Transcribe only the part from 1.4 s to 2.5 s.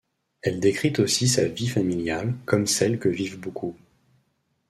vie familiale,